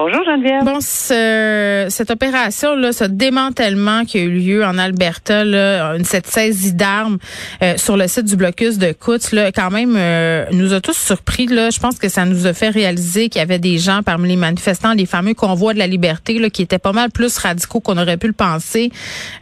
Bonjour, 0.00 0.22
Geneviève. 0.24 0.62
Bon, 0.62 0.78
ce- 0.80 1.86
cette 1.90 2.12
opération-là, 2.12 2.92
ce 2.92 3.02
démantèlement 3.02 4.04
qui 4.04 4.18
a 4.18 4.20
eu 4.22 4.30
lieu 4.30 4.64
en 4.64 4.78
Alberta, 4.78 5.44
là, 5.44 5.96
une- 5.96 6.04
cette 6.04 6.28
saisie 6.28 6.72
d'armes 6.72 7.18
euh, 7.64 7.76
sur 7.78 7.96
le 7.96 8.06
site 8.06 8.26
du 8.26 8.36
blocus 8.36 8.78
de 8.78 8.92
Coutts, 8.92 9.32
là, 9.32 9.50
quand 9.50 9.72
même, 9.72 9.96
euh, 9.96 10.44
nous 10.52 10.72
a 10.72 10.80
tous 10.80 10.96
surpris. 10.96 11.46
Là. 11.48 11.70
Je 11.70 11.80
pense 11.80 11.98
que 11.98 12.08
ça 12.08 12.26
nous 12.26 12.46
a 12.46 12.52
fait 12.52 12.68
réaliser 12.68 13.28
qu'il 13.28 13.40
y 13.40 13.42
avait 13.42 13.58
des 13.58 13.78
gens 13.78 14.04
parmi 14.04 14.28
les 14.28 14.36
manifestants, 14.36 14.92
les 14.92 15.04
fameux 15.04 15.34
convois 15.34 15.74
de 15.74 15.80
la 15.80 15.88
liberté, 15.88 16.38
là, 16.38 16.48
qui 16.48 16.62
étaient 16.62 16.78
pas 16.78 16.92
mal 16.92 17.10
plus 17.10 17.36
radicaux 17.36 17.80
qu'on 17.80 17.98
aurait 17.98 18.18
pu 18.18 18.28
le 18.28 18.32
penser 18.34 18.92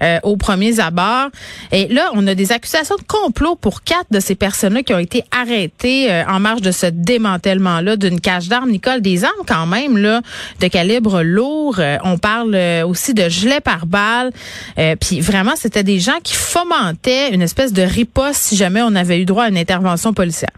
euh, 0.03 0.19
aux 0.23 0.39
premiers 0.39 0.81
abords. 0.81 1.29
Et 1.71 1.89
là, 1.89 2.09
on 2.15 2.27
a 2.27 2.35
des 2.35 2.51
accusations 2.53 2.97
de 2.97 3.03
complot 3.07 3.57
pour 3.57 3.83
quatre 3.83 4.07
de 4.11 4.21
ces 4.21 4.35
personnes-là 4.35 4.83
qui 4.85 4.95
ont 4.95 4.99
été 4.99 5.23
arrêtées 5.39 6.11
euh, 6.11 6.25
en 6.27 6.41
marge 6.41 6.63
de 6.63 6.71
ce 6.71 6.87
démantèlement-là 6.87 7.97
d'une 7.97 8.23
cache 8.23 8.49
d'armes. 8.49 8.71
Nicole, 8.71 9.03
des 9.03 9.23
armes 9.23 9.45
quand 9.47 9.67
même, 9.67 9.99
là, 9.99 10.23
de 10.61 10.69
calibre 10.69 11.23
lourd. 11.23 11.77
Euh, 11.79 11.97
on 12.05 12.19
parle 12.19 12.55
euh, 12.55 12.87
aussi 12.87 13.15
de 13.15 13.29
gelets 13.29 13.61
par 13.61 13.87
balles. 13.87 14.31
Euh, 14.79 14.97
Puis 15.01 15.21
vraiment, 15.21 15.57
c'était 15.57 15.85
des 15.85 16.01
gens 16.01 16.19
qui 16.23 16.35
fomentaient 16.35 17.33
une 17.33 17.43
espèce 17.43 17.73
de 17.73 17.83
riposte 17.83 18.41
si 18.41 18.57
jamais 18.57 18.83
on 18.83 18.95
avait 18.95 19.21
eu 19.21 19.25
droit 19.25 19.45
à 19.45 19.49
une 19.49 19.59
intervention 19.59 20.13
policière. 20.13 20.51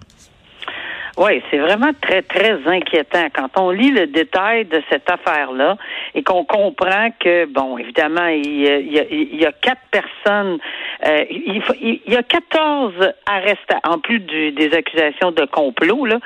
Oui, 1.21 1.43
c'est 1.51 1.59
vraiment 1.59 1.91
très, 2.01 2.23
très 2.23 2.59
inquiétant. 2.67 3.27
Quand 3.35 3.49
on 3.61 3.71
lit 3.71 3.91
le 3.91 4.07
détail 4.07 4.67
de 4.67 4.81
cette 4.89 5.11
affaire-là 5.11 5.77
et 6.15 6.23
qu'on 6.23 6.45
comprend 6.45 7.09
que, 7.19 7.45
bon, 7.47 7.77
évidemment, 7.77 8.29
il 8.29 8.61
y 8.61 8.69
a, 8.69 8.79
il 8.79 8.93
y 8.93 9.01
a, 9.01 9.05
il 9.11 9.41
y 9.41 9.45
a 9.45 9.51
quatre 9.51 9.81
personnes, 9.91 10.59
euh, 11.05 11.25
il, 11.29 11.61
il 12.07 12.13
y 12.13 12.17
a 12.17 12.23
14 12.23 12.93
arrestés, 13.27 13.75
en 13.85 13.99
plus 13.99 14.21
du- 14.21 14.53
des 14.53 14.73
accusations 14.73 15.33
de 15.33 15.45
complot, 15.47 16.05
là, 16.07 16.19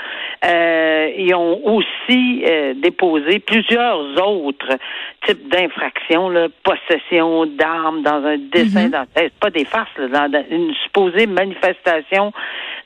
euh, 0.44 1.10
ils 1.16 1.34
ont 1.34 1.64
aussi 1.64 2.44
euh, 2.46 2.74
déposé 2.76 3.38
plusieurs 3.38 3.98
autres 4.28 4.76
types 5.26 5.48
d'infractions, 5.48 6.28
là, 6.28 6.48
possession 6.64 7.46
d'armes 7.46 8.02
dans 8.02 8.22
un 8.26 8.36
dessin, 8.36 8.88
dans, 8.90 9.04
eh, 9.16 9.20
c'est 9.22 9.32
pas 9.40 9.50
des 9.50 9.64
farces, 9.64 9.88
là, 9.96 10.08
dans, 10.08 10.30
dans 10.30 10.44
une 10.50 10.74
supposée 10.84 11.26
manifestation 11.26 12.32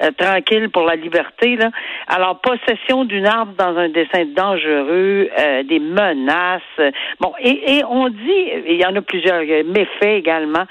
euh, 0.02 0.10
tranquille 0.16 0.68
pour 0.70 0.82
la 0.82 0.96
liberté. 0.96 1.56
Là. 1.56 1.70
Alors, 2.08 2.40
possession 2.40 3.04
d'une 3.04 3.26
arme 3.26 3.54
dans 3.58 3.76
un 3.76 3.88
dessin 3.88 4.24
dangereux, 4.26 5.28
euh, 5.38 5.62
des 5.62 5.78
menaces. 5.78 6.62
euh, 6.78 6.90
Bon, 7.20 7.32
et, 7.40 7.76
et 7.76 7.84
on 7.84 8.08
dit, 8.08 8.50
il 8.68 8.76
y 8.76 8.84
en 8.84 8.94
a 8.96 9.00
plusieurs, 9.02 9.40
méfaits 9.40 10.18
également, 10.18 10.64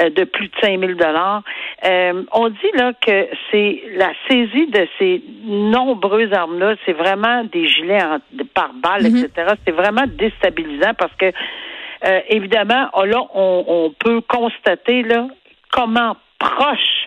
euh, 0.00 0.10
de 0.10 0.24
plus 0.24 0.48
de 0.48 0.54
5 0.60 0.78
000 0.80 0.92
dollars. 0.94 1.42
Euh, 1.84 2.22
on 2.32 2.48
dit 2.48 2.70
là 2.74 2.92
que 3.00 3.28
c'est 3.50 3.82
la 3.96 4.12
saisie 4.28 4.66
de 4.66 4.86
ces 4.98 5.22
nombreuses 5.44 6.32
armes-là, 6.32 6.74
c'est 6.84 6.92
vraiment 6.92 7.44
des 7.44 7.66
gilets 7.68 8.02
en, 8.02 8.18
par 8.54 8.72
balles, 8.74 9.06
etc. 9.06 9.54
C'est 9.66 9.72
vraiment 9.72 10.04
déstabilisant 10.06 10.94
parce 10.98 11.14
que, 11.16 11.26
euh, 11.26 12.20
évidemment, 12.28 12.88
oh, 12.94 13.04
là, 13.04 13.22
on, 13.34 13.64
on 13.66 13.90
peut 13.90 14.20
constater 14.22 15.02
là 15.02 15.26
comment 15.70 16.16
proche 16.38 17.01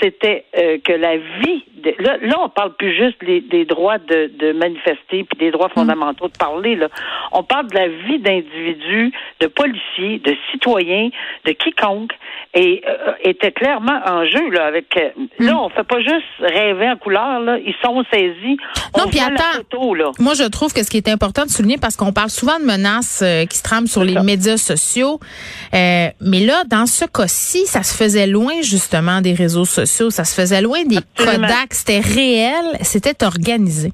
c'était 0.00 0.44
euh, 0.56 0.78
que 0.84 0.92
la 0.92 1.16
vie 1.16 1.64
de, 1.82 1.94
là, 1.98 2.16
là 2.22 2.36
on 2.40 2.48
parle 2.48 2.74
plus 2.76 2.94
juste 2.94 3.22
des, 3.24 3.40
des 3.40 3.64
droits 3.64 3.98
de, 3.98 4.30
de 4.38 4.52
manifester 4.52 5.24
puis 5.24 5.38
des 5.38 5.50
droits 5.50 5.68
fondamentaux 5.70 6.28
de 6.28 6.36
parler 6.36 6.76
là. 6.76 6.88
On 7.32 7.42
parle 7.42 7.68
de 7.68 7.74
la 7.74 7.88
vie 7.88 8.18
d'individus 8.18 9.12
de 9.40 9.46
policiers 9.46 10.18
de 10.18 10.36
citoyens 10.50 11.10
de 11.44 11.52
quiconque. 11.52 12.12
Et 12.52 12.82
euh, 12.86 13.12
était 13.22 13.52
clairement 13.52 14.00
en 14.06 14.26
jeu 14.26 14.50
là 14.50 14.66
avec 14.66 14.96
euh, 14.96 15.10
là 15.38 15.56
on 15.56 15.68
fait 15.68 15.84
pas 15.84 16.00
juste 16.00 16.24
rêver 16.40 16.88
en 16.90 16.96
couleur 16.96 17.40
là. 17.40 17.58
Ils 17.58 17.74
sont 17.82 18.02
saisis. 18.12 18.56
Non, 18.96 19.04
on 19.04 19.08
puis 19.08 19.20
attends. 19.20 19.58
photo, 19.70 19.94
là. 19.94 20.10
Moi, 20.18 20.34
je 20.34 20.44
trouve 20.44 20.72
que 20.72 20.82
ce 20.82 20.90
qui 20.90 20.96
est 20.96 21.08
important 21.08 21.44
de 21.44 21.50
souligner, 21.50 21.78
parce 21.78 21.96
qu'on 21.96 22.12
parle 22.12 22.30
souvent 22.30 22.58
de 22.58 22.64
menaces 22.64 23.22
euh, 23.22 23.44
qui 23.46 23.56
se 23.56 23.62
trament 23.62 23.86
sur 23.86 24.02
les 24.04 24.14
ça. 24.14 24.22
médias 24.22 24.56
sociaux, 24.56 25.20
mais 25.72 26.40
là, 26.40 26.64
dans 26.68 26.86
ce 26.86 27.04
cas-ci, 27.04 27.66
ça 27.66 27.82
se 27.82 27.96
faisait 27.96 28.26
loin 28.26 28.54
justement 28.62 29.20
des 29.20 29.32
réseaux 29.34 29.64
sociaux, 29.64 29.89
ça 30.10 30.24
se 30.24 30.34
faisait 30.34 30.62
loin 30.62 30.84
des 30.84 30.98
Absolument. 30.98 31.46
Kodak, 31.48 31.74
c'était 31.74 32.00
réel, 32.00 32.78
c'était 32.82 33.24
organisé. 33.24 33.92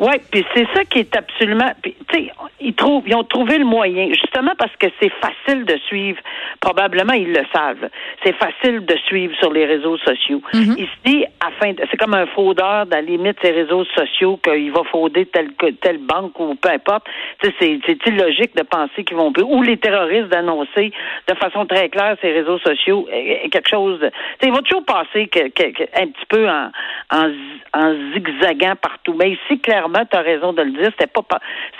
Oui, 0.00 0.14
puis 0.30 0.44
c'est 0.54 0.66
ça 0.74 0.84
qui 0.84 1.00
est 1.00 1.16
absolument. 1.16 1.70
Tu 1.82 1.94
sais, 2.12 2.30
ils 2.60 2.74
trouvent, 2.74 3.02
ils 3.06 3.14
ont 3.14 3.24
trouvé 3.24 3.58
le 3.58 3.64
moyen, 3.64 4.08
justement 4.08 4.52
parce 4.58 4.74
que 4.76 4.86
c'est 5.00 5.12
facile 5.20 5.64
de 5.64 5.76
suivre. 5.86 6.18
Probablement, 6.60 7.12
ils 7.12 7.32
le 7.32 7.42
savent. 7.52 7.88
C'est 8.24 8.34
facile 8.34 8.84
de 8.86 8.96
suivre 9.06 9.34
sur 9.38 9.52
les 9.52 9.64
réseaux 9.66 9.96
sociaux. 9.98 10.40
Ici, 10.78 11.24
afin, 11.40 11.72
de- 11.72 11.82
c'est 11.90 11.96
comme 11.96 12.14
un 12.14 12.26
fraudeur, 12.26 12.86
dans 12.86 12.96
la 12.96 13.02
limite, 13.02 13.36
ces 13.42 13.50
réseaux 13.50 13.84
sociaux 13.84 14.38
qu'il 14.42 14.72
va 14.72 14.82
frauder 14.84 15.26
telle 15.26 15.50
telle 15.80 15.98
banque 15.98 16.38
ou 16.40 16.54
peu 16.54 16.70
importe. 16.70 17.06
Tu 17.42 17.50
sais, 17.60 17.78
c'est 17.86 18.06
illogique 18.06 18.54
de 18.56 18.62
penser 18.62 19.04
qu'ils 19.04 19.16
vont 19.16 19.32
ou 19.44 19.62
les 19.62 19.76
terroristes 19.76 20.28
d'annoncer 20.28 20.92
de 21.28 21.34
façon 21.34 21.66
très 21.66 21.88
claire 21.88 22.16
ces 22.22 22.32
réseaux 22.32 22.58
sociaux 22.58 23.06
euh, 23.12 23.48
quelque 23.50 23.68
chose. 23.68 24.00
de- 24.00 24.08
Tu 24.08 24.14
sais, 24.40 24.46
il 24.48 24.52
va 24.52 24.62
toujours 24.62 24.84
passer 24.84 25.26
que, 25.28 25.48
que- 25.50 25.70
que- 25.72 26.00
un 26.02 26.06
petit 26.06 26.26
peu 26.28 26.48
en, 26.48 26.70
en 27.10 27.94
zigzagant 28.14 28.74
partout. 28.80 29.14
Mais 29.18 29.30
ici, 29.32 29.58
clairement, 29.60 29.83
tu 30.10 30.16
as 30.16 30.20
raison 30.20 30.52
de 30.52 30.62
le 30.62 30.70
dire, 30.72 30.90
c'était 30.98 31.06
pas, 31.10 31.22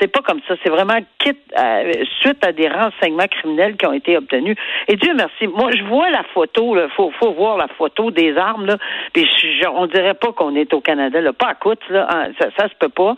c'est 0.00 0.08
pas 0.08 0.20
comme 0.20 0.40
ça. 0.48 0.54
C'est 0.62 0.70
vraiment 0.70 0.94
euh, 1.26 1.92
suite 2.20 2.44
à 2.44 2.52
des 2.52 2.68
renseignements 2.68 3.26
criminels 3.28 3.76
qui 3.76 3.86
ont 3.86 3.92
été 3.92 4.16
obtenus. 4.16 4.56
Et 4.88 4.96
Dieu 4.96 5.12
merci. 5.14 5.46
Moi, 5.46 5.70
je 5.76 5.82
vois 5.84 6.10
la 6.10 6.22
photo, 6.34 6.74
là. 6.74 6.88
Faut, 6.96 7.10
voir 7.32 7.56
la 7.56 7.68
photo 7.68 8.10
des 8.10 8.36
armes, 8.36 8.66
là. 8.66 8.76
Puis 9.12 9.26
je- 9.26 9.68
on 9.68 9.86
dirait 9.86 10.14
pas 10.14 10.32
qu'on 10.32 10.54
est 10.54 10.72
au 10.74 10.80
Canada. 10.80 11.20
Pas 11.32 11.48
à 11.48 11.54
Coutts, 11.54 11.88
là. 11.90 12.06
hein, 12.10 12.28
Ça, 12.38 12.48
ça 12.56 12.68
se 12.68 12.74
peut 12.78 12.88
pas. 12.88 13.14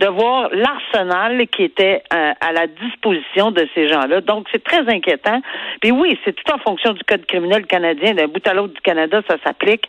De 0.00 0.06
voir 0.06 0.48
l'arsenal 0.52 1.46
qui 1.48 1.64
était 1.64 2.02
euh, 2.14 2.32
à 2.40 2.52
la 2.52 2.66
disposition 2.66 3.50
de 3.50 3.66
ces 3.74 3.88
gens-là. 3.88 4.20
Donc, 4.20 4.46
c'est 4.52 4.62
très 4.64 4.88
inquiétant. 4.88 5.40
Puis 5.80 5.90
oui, 5.90 6.18
c'est 6.24 6.32
tout 6.32 6.52
en 6.52 6.58
fonction 6.58 6.92
du 6.92 7.02
Code 7.04 7.26
criminel 7.26 7.66
canadien. 7.66 8.14
D'un 8.14 8.28
bout 8.28 8.46
à 8.46 8.54
l'autre 8.54 8.74
du 8.74 8.80
Canada, 8.80 9.20
ça 9.28 9.36
s'applique. 9.44 9.84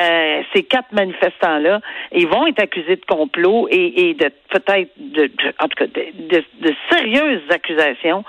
Euh, 0.00 0.42
ces 0.54 0.62
quatre 0.64 0.92
manifestants-là, 0.92 1.80
ils 2.12 2.26
vont 2.26 2.46
être 2.46 2.60
accusés 2.60 2.96
de 2.96 3.04
complot 3.06 3.68
et 3.70 3.93
et, 3.94 4.10
et 4.10 4.14
de 4.14 4.30
peut-être 4.50 4.90
de, 4.96 5.26
de- 5.26 5.54
en 5.60 5.68
tout 5.68 5.76
cas 5.84 5.86
de, 5.86 6.36
de- 6.36 6.44
de 6.68 6.74
sérieuses 6.90 7.42
accusations 7.50 8.24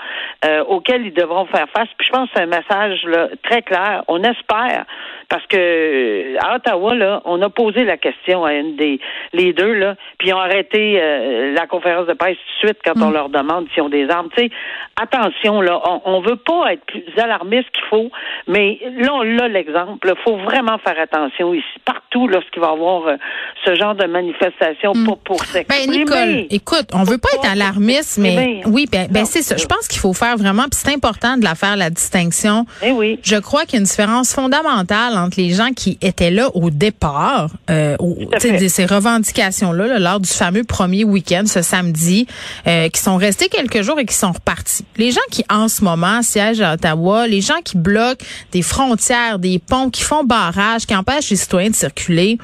euh, 0.45 0.63
auxquelles 0.65 1.05
ils 1.05 1.13
devront 1.13 1.45
faire 1.45 1.67
face. 1.75 1.87
Puis 1.97 2.07
je 2.07 2.11
pense 2.11 2.29
que 2.29 2.35
c'est 2.35 2.43
un 2.43 2.45
message 2.47 3.03
là, 3.05 3.29
très 3.43 3.61
clair. 3.61 4.03
On 4.07 4.23
espère 4.23 4.85
parce 5.29 5.45
que 5.47 6.37
à 6.43 6.55
Ottawa 6.55 6.95
là, 6.95 7.21
on 7.25 7.41
a 7.41 7.49
posé 7.49 7.83
la 7.83 7.97
question 7.97 8.45
à 8.45 8.53
une 8.53 8.75
des 8.75 8.99
les 9.33 9.53
deux 9.53 9.73
là, 9.73 9.95
puis 10.17 10.29
ils 10.29 10.33
ont 10.33 10.39
arrêté 10.39 10.99
euh, 11.01 11.53
la 11.53 11.67
conférence 11.67 12.07
de 12.07 12.13
presse 12.13 12.37
tout 12.37 12.67
de 12.67 12.71
suite 12.71 12.79
quand 12.85 13.01
on 13.01 13.11
leur 13.11 13.29
demande 13.29 13.67
s'ils 13.73 13.83
ont 13.83 13.89
des 13.89 14.09
armes. 14.09 14.29
Tu 14.35 14.43
sais, 14.45 14.49
attention 15.01 15.61
là, 15.61 15.79
on, 15.85 16.01
on 16.05 16.21
veut 16.21 16.35
pas 16.37 16.73
être 16.73 16.85
plus 16.85 17.03
alarmiste 17.17 17.69
qu'il 17.71 17.85
faut, 17.85 18.09
mais 18.47 18.79
là 18.97 19.13
on 19.13 19.39
a 19.39 19.47
l'exemple. 19.47 20.07
Il 20.15 20.21
faut 20.23 20.37
vraiment 20.37 20.77
faire 20.79 20.99
attention 20.99 21.53
ici 21.53 21.65
partout 21.85 22.27
lorsqu'il 22.27 22.61
va 22.61 22.69
y 22.69 22.71
avoir 22.71 23.07
euh, 23.07 23.15
ce 23.65 23.75
genre 23.75 23.95
de 23.95 24.05
manifestation 24.05 24.93
pas 24.93 25.15
pour 25.23 25.43
Ben. 25.69 25.89
Nicole, 25.89 26.45
écoute, 26.49 26.87
on 26.93 27.03
veut 27.03 27.17
pas 27.17 27.29
être 27.35 27.45
alarmiste, 27.49 28.17
mais 28.17 28.61
oui, 28.65 28.87
ben, 28.91 29.07
ben 29.09 29.25
c'est 29.25 29.41
ça. 29.41 29.55
Je 29.57 29.65
pense 29.65 29.87
qu'il 29.87 29.99
faut 29.99 30.13
faire 30.13 30.37
vraiment, 30.37 30.63
puis 30.63 30.79
c'est 30.83 30.93
important 30.93 31.37
de 31.37 31.43
la 31.43 31.55
faire, 31.55 31.75
la 31.77 31.89
distinction. 31.89 32.65
Eh 32.81 32.91
oui. 32.91 33.19
Je 33.23 33.35
crois 33.37 33.63
qu'il 33.65 33.73
y 33.73 33.75
a 33.77 33.79
une 33.79 33.85
différence 33.85 34.33
fondamentale 34.33 35.17
entre 35.17 35.39
les 35.39 35.51
gens 35.51 35.69
qui 35.75 35.97
étaient 36.01 36.31
là 36.31 36.49
au 36.55 36.69
départ, 36.69 37.49
euh, 37.69 37.95
au- 37.99 38.15
de 38.15 38.67
ces 38.67 38.85
revendications-là, 38.85 39.87
là, 39.87 39.99
lors 39.99 40.19
du 40.19 40.29
fameux 40.29 40.63
premier 40.63 41.03
week-end, 41.03 41.43
ce 41.45 41.61
samedi, 41.61 42.27
euh, 42.67 42.89
qui 42.89 43.01
sont 43.01 43.17
restés 43.17 43.47
quelques 43.49 43.81
jours 43.81 43.99
et 43.99 44.05
qui 44.05 44.15
sont 44.15 44.31
repartis. 44.31 44.85
Les 44.97 45.11
gens 45.11 45.21
qui, 45.31 45.43
en 45.49 45.67
ce 45.67 45.83
moment, 45.83 46.21
siègent 46.21 46.61
à 46.61 46.73
Ottawa, 46.73 47.27
les 47.27 47.41
gens 47.41 47.61
qui 47.63 47.77
bloquent 47.77 48.25
des 48.51 48.61
frontières, 48.61 49.39
des 49.39 49.59
ponts, 49.59 49.89
qui 49.89 50.03
font 50.03 50.23
barrage, 50.23 50.85
qui 50.85 50.95
empêchent 50.95 51.29
les 51.29 51.35
citoyens 51.35 51.69
de 51.69 51.75
circuler, 51.75 52.37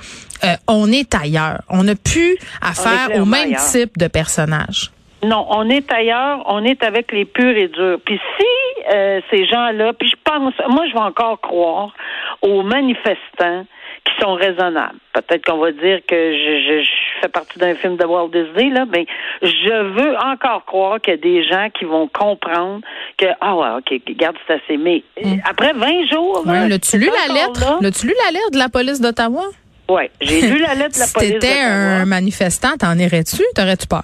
euh, 0.43 0.55
on 0.67 0.91
est 0.91 1.13
ailleurs. 1.15 1.61
On 1.69 1.83
n'a 1.83 1.95
plus 1.95 2.37
affaire 2.61 3.09
au 3.21 3.25
même 3.25 3.45
ailleurs. 3.47 3.59
type 3.71 3.97
de 3.97 4.07
personnage. 4.07 4.91
Non, 5.23 5.45
on 5.51 5.69
est 5.69 5.91
ailleurs, 5.93 6.43
on 6.47 6.63
est 6.65 6.83
avec 6.83 7.11
les 7.11 7.25
purs 7.25 7.55
et 7.55 7.67
durs. 7.67 7.99
Puis 8.03 8.19
si 8.37 8.45
euh, 8.91 9.21
ces 9.29 9.45
gens-là, 9.45 9.93
puis 9.93 10.09
je 10.09 10.15
pense, 10.23 10.53
moi 10.69 10.83
je 10.87 10.93
vais 10.93 10.99
encore 10.99 11.39
croire 11.41 11.93
aux 12.41 12.63
manifestants 12.63 13.65
qui 14.03 14.13
sont 14.19 14.33
raisonnables. 14.33 14.97
Peut-être 15.13 15.45
qu'on 15.45 15.59
va 15.59 15.71
dire 15.73 15.99
que 16.07 16.15
je, 16.15 16.63
je, 16.67 16.81
je 16.83 17.21
fais 17.21 17.27
partie 17.27 17.59
d'un 17.59 17.75
film 17.75 17.97
de 17.97 18.03
Walt 18.05 18.29
Disney, 18.29 18.71
là, 18.71 18.85
mais 18.91 19.05
je 19.43 19.93
veux 19.93 20.15
encore 20.17 20.65
croire 20.65 20.99
qu'il 20.99 21.13
y 21.13 21.17
a 21.17 21.19
des 21.19 21.43
gens 21.47 21.67
qui 21.77 21.85
vont 21.85 22.07
comprendre 22.07 22.81
que, 23.17 23.27
ah 23.41 23.55
ouais, 23.55 23.67
OK, 23.77 24.01
regarde, 24.07 24.37
c'est 24.47 24.53
assez. 24.55 24.77
Mais 24.77 25.03
euh, 25.23 25.35
après 25.47 25.73
20 25.73 26.07
jours, 26.11 26.41
Mm. 26.45 26.49
Ouais, 26.49 26.67
l'as-tu 26.67 26.97
lu 26.97 27.05
c'est 27.05 27.11
la 27.11 27.33
encore 27.33 27.47
lettre? 27.53 27.59
là. 27.73 27.77
L'as-tu 27.81 28.07
lu 28.07 28.13
la 28.25 28.31
lettre 28.31 28.51
de 28.53 28.57
la 28.57 28.69
police 28.69 28.99
d'Ottawa? 29.01 29.43
Ouais, 29.91 30.09
j'ai 30.21 30.41
lu 30.41 30.59
la 30.59 30.73
lettre 30.75 30.95
de 30.95 30.99
la 30.99 31.07
police. 31.13 31.33
d'Ottawa. 31.33 31.53
un 31.65 32.05
manifestant, 32.05 32.77
t'en 32.79 32.97
irais-tu? 32.97 33.41
T'aurais-tu 33.55 33.87
peur? 33.87 34.03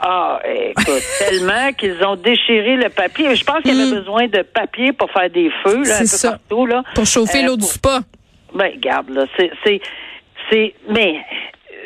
Ah, 0.00 0.40
écoute, 0.44 1.02
tellement 1.18 1.72
qu'ils 1.72 2.02
ont 2.04 2.16
déchiré 2.16 2.76
le 2.76 2.90
papier. 2.90 3.34
Je 3.34 3.44
pense 3.44 3.62
qu'il 3.62 3.74
y 3.74 3.80
avait 3.80 3.90
Mm. 3.90 3.98
besoin 3.98 4.26
de 4.28 4.42
papier 4.42 4.92
pour 4.92 5.10
faire 5.10 5.30
des 5.30 5.50
feux, 5.64 5.82
là, 5.84 5.96
un 5.96 6.00
peu 6.00 6.06
ça. 6.06 6.30
partout, 6.32 6.66
là. 6.66 6.82
Pour 6.94 7.06
chauffer 7.06 7.42
Euh, 7.42 7.46
l'eau 7.46 7.56
du 7.56 7.66
spa. 7.66 8.00
Ben, 8.54 8.70
regarde, 8.74 9.08
là, 9.10 9.24
c'est, 9.38 9.50
c'est, 9.64 9.80
c'est, 10.50 10.74
mais 10.88 11.14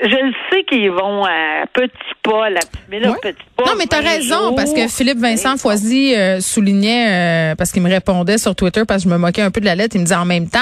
je 0.03 0.09
le 0.27 0.33
sais 0.51 0.65
qu'ils 0.65 0.91
vont 0.91 1.25
à 1.25 1.65
petits 1.73 1.93
pas, 2.23 2.51
la, 2.51 2.61
mais 2.91 3.01
là, 3.01 3.11
Ouais. 3.13 3.19
petit 3.23 3.39
pas. 3.57 3.65
Non, 3.65 3.73
mais 3.79 3.87
t'as 3.87 4.01
20 4.03 4.09
raison, 4.09 4.39
jours. 4.49 4.55
parce 4.57 4.73
que 4.73 4.89
Philippe 4.89 5.19
Vincent 5.19 5.53
Ben, 5.53 5.59
Foisy 5.59 6.15
euh, 6.15 6.41
soulignait, 6.41 7.53
euh, 7.53 7.55
parce 7.55 7.71
qu'il 7.73 7.83
me 7.83 7.91
répondait 7.91 8.39
sur 8.39 8.55
Twitter, 8.55 8.83
parce 8.87 9.05
que 9.05 9.09
je 9.11 9.15
me 9.15 9.19
moquais 9.19 9.43
un 9.43 9.51
peu 9.51 9.61
de 9.61 9.67
la 9.67 9.75
lettre, 9.75 9.95
il 9.97 10.01
me 10.01 10.05
disait 10.05 10.17
en 10.17 10.25
même 10.25 10.49
temps, 10.49 10.59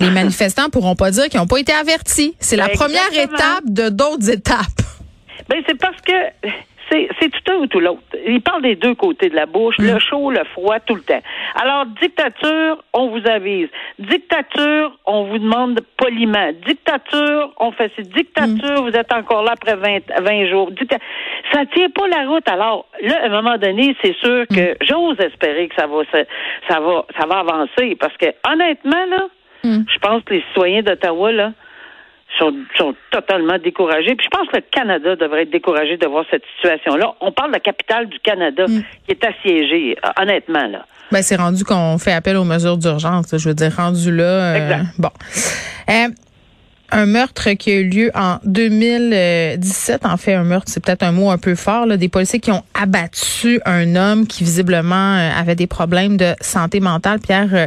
les 0.00 0.10
manifestants 0.10 0.68
pourront 0.70 0.96
pas 0.96 1.10
dire 1.10 1.28
qu'ils 1.28 1.40
n'ont 1.40 1.46
pas 1.46 1.58
été 1.58 1.72
avertis. 1.72 2.34
C'est 2.40 2.56
la 2.56 2.68
première 2.68 3.00
Exactement. 3.08 3.36
étape 3.38 3.64
de 3.66 3.88
d'autres 3.90 4.30
étapes. 4.30 4.82
Ben, 5.48 5.62
c'est 5.68 5.78
parce 5.78 6.00
que 6.00 6.12
c'est, 6.90 7.08
c'est 7.20 7.30
tout 7.30 7.52
un 7.52 7.56
ou 7.56 7.66
tout 7.66 7.80
l'autre. 7.80 8.00
Il 8.26 8.40
parle 8.42 8.62
des 8.62 8.76
deux 8.76 8.94
côtés 8.94 9.28
de 9.28 9.34
la 9.34 9.46
bouche, 9.46 9.76
le 9.78 9.98
chaud, 9.98 10.30
le 10.30 10.44
froid, 10.52 10.80
tout 10.80 10.94
le 10.94 11.00
temps. 11.02 11.20
Alors, 11.60 11.86
dictature, 12.00 12.82
on 12.92 13.08
vous 13.08 13.26
avise. 13.28 13.68
Dictature, 13.98 14.92
on 15.06 15.24
vous 15.24 15.38
demande 15.38 15.80
poliment. 15.96 16.50
Dictature, 16.66 17.52
on 17.58 17.72
fait 17.72 17.90
cette 17.96 18.08
dictature, 18.10 18.82
Mm. 18.82 18.88
vous 18.90 18.96
êtes 18.96 19.12
encore 19.12 19.42
là 19.42 19.52
après 19.52 19.76
20, 19.76 19.98
20 20.22 20.46
jours. 20.48 20.70
Dicta- 20.72 20.98
ça 21.52 21.64
tient 21.66 21.90
pas 21.90 22.06
la 22.08 22.26
route. 22.28 22.48
Alors, 22.48 22.86
là, 23.02 23.22
à 23.22 23.26
un 23.26 23.28
moment 23.28 23.56
donné, 23.58 23.96
c'est 24.02 24.14
sûr 24.16 24.44
que 24.48 24.76
j'ose 24.84 25.18
espérer 25.20 25.68
que 25.68 25.74
ça 25.74 25.86
va, 25.86 26.02
ça 26.68 26.80
va, 26.80 27.04
ça 27.18 27.26
va 27.26 27.38
avancer. 27.40 27.96
Parce 27.98 28.16
que, 28.16 28.26
honnêtement, 28.50 29.06
là, 29.08 29.26
je 29.64 29.98
pense 29.98 30.22
que 30.24 30.34
les 30.34 30.42
citoyens 30.48 30.82
d'Ottawa, 30.82 31.32
là, 31.32 31.52
sont, 32.38 32.52
sont 32.76 32.94
totalement 33.10 33.58
découragés. 33.58 34.14
Puis 34.16 34.26
je 34.30 34.36
pense 34.36 34.48
que 34.48 34.56
le 34.56 34.64
Canada 34.70 35.16
devrait 35.16 35.42
être 35.42 35.50
découragé 35.50 35.96
de 35.96 36.06
voir 36.06 36.24
cette 36.30 36.42
situation-là. 36.56 37.14
On 37.20 37.30
parle 37.32 37.50
de 37.50 37.54
la 37.54 37.60
capitale 37.60 38.08
du 38.08 38.18
Canada 38.20 38.64
Mm. 38.68 38.82
qui 39.06 39.10
est 39.12 39.24
assiégée, 39.24 39.96
honnêtement, 40.20 40.66
là. 40.66 40.84
Ben, 41.12 41.22
c'est 41.22 41.36
rendu 41.36 41.64
qu'on 41.64 41.96
fait 41.98 42.12
appel 42.12 42.36
aux 42.36 42.44
mesures 42.44 42.76
d'urgence. 42.76 43.26
Je 43.36 43.48
veux 43.48 43.54
dire, 43.54 43.72
rendu 43.76 44.10
là. 44.10 44.24
euh, 44.24 44.54
Exact. 44.56 44.84
bon. 44.98 45.10
Euh, 45.90 46.08
un 46.90 47.06
meurtre 47.06 47.50
qui 47.52 47.70
a 47.70 47.74
eu 47.74 47.88
lieu 47.88 48.10
en 48.14 48.38
2017, 48.44 50.06
en 50.06 50.16
fait, 50.16 50.34
un 50.34 50.44
meurtre, 50.44 50.70
c'est 50.72 50.84
peut-être 50.84 51.02
un 51.02 51.12
mot 51.12 51.30
un 51.30 51.38
peu 51.38 51.54
fort, 51.54 51.86
là, 51.86 51.96
des 51.96 52.08
policiers 52.08 52.40
qui 52.40 52.52
ont 52.52 52.62
abattu 52.74 53.60
un 53.64 53.96
homme 53.96 54.26
qui 54.26 54.44
visiblement 54.44 55.16
euh, 55.16 55.30
avait 55.36 55.54
des 55.54 55.66
problèmes 55.66 56.16
de 56.16 56.34
santé 56.40 56.80
mentale, 56.80 57.20
Pierre 57.20 57.48
euh, 57.52 57.66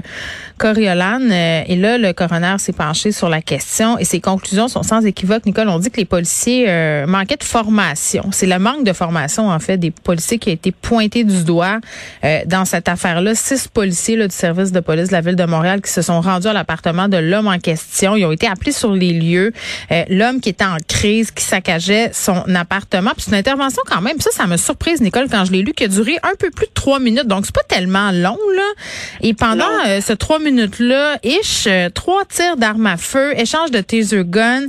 Coriolan. 0.57 1.21
Euh, 1.29 1.63
et 1.67 1.75
là, 1.75 1.97
le 1.97 2.13
coroner 2.13 2.55
s'est 2.59 2.73
penché 2.73 3.11
sur 3.11 3.29
la 3.29 3.41
question 3.41 3.97
et 3.97 4.05
ses 4.05 4.19
conclusions 4.19 4.67
sont 4.67 4.83
sans 4.83 5.05
équivoque. 5.05 5.45
Nicole, 5.45 5.69
on 5.69 5.79
dit 5.79 5.91
que 5.91 5.97
les 5.97 6.05
policiers 6.05 6.65
euh, 6.67 7.05
manquaient 7.07 7.37
de 7.37 7.43
formation. 7.43 8.29
C'est 8.31 8.47
le 8.47 8.59
manque 8.59 8.83
de 8.83 8.93
formation, 8.93 9.49
en 9.49 9.59
fait, 9.59 9.77
des 9.77 9.91
policiers 9.91 10.39
qui 10.39 10.49
a 10.49 10.53
été 10.53 10.71
pointé 10.71 11.23
du 11.23 11.43
doigt 11.43 11.79
dans 12.45 12.65
cette 12.65 12.89
affaire-là. 12.89 13.35
Six 13.35 13.67
policiers 13.67 14.15
là, 14.15 14.27
du 14.27 14.35
service 14.35 14.71
de 14.71 14.79
police 14.79 15.07
de 15.07 15.13
la 15.13 15.21
ville 15.21 15.35
de 15.35 15.45
Montréal 15.45 15.81
qui 15.81 15.91
se 15.91 16.01
sont 16.01 16.21
rendus 16.21 16.47
à 16.47 16.53
l'appartement 16.53 17.07
de 17.07 17.17
l'homme 17.17 17.47
en 17.47 17.59
question. 17.59 18.15
Ils 18.15 18.25
ont 18.25 18.31
été 18.31 18.47
appelés 18.47 18.71
sur 18.71 18.91
les 18.93 19.06
lieux. 19.13 19.53
Euh, 19.91 20.03
l'homme 20.09 20.39
qui 20.41 20.49
était 20.49 20.65
en 20.65 20.77
crise, 20.87 21.31
qui 21.31 21.43
saccageait 21.43 22.11
son 22.13 22.43
appartement. 22.55 23.11
Puis 23.11 23.23
c'est 23.25 23.31
une 23.31 23.37
intervention 23.37 23.81
quand 23.85 24.01
même. 24.01 24.19
Ça, 24.19 24.31
ça 24.31 24.47
m'a 24.47 24.57
surprise, 24.57 25.01
Nicole, 25.01 25.27
quand 25.29 25.45
je 25.45 25.51
l'ai 25.51 25.61
lu, 25.61 25.73
qui 25.73 25.85
a 25.85 25.87
duré 25.87 26.17
un 26.23 26.33
peu 26.39 26.49
plus 26.49 26.67
de 26.67 26.71
trois 26.73 26.99
minutes. 26.99 27.27
Donc, 27.27 27.45
c'est 27.45 27.55
pas 27.55 27.63
tellement 27.67 28.11
long, 28.11 28.37
là. 28.55 28.69
Et 29.21 29.33
pendant 29.33 29.65
euh, 29.87 30.01
ce 30.01 30.13
trois 30.13 30.39
minutes-là, 30.39 31.17
ish, 31.23 31.65
euh, 31.67 31.89
trois 31.89 32.25
tirs 32.25 32.57
d'armes 32.57 32.87
à 32.87 32.97
feu, 32.97 33.33
échange 33.37 33.71
de 33.71 33.81
taser 33.81 34.23
gun, 34.25 34.63